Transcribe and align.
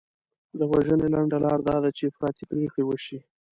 د 0.59 0.61
وژنې 0.71 1.07
لنډه 1.13 1.37
لار 1.45 1.59
دا 1.67 1.77
ده 1.83 1.89
چې 1.97 2.03
افراطي 2.11 2.43
پرېکړې 2.51 2.83
وشي. 2.85 3.19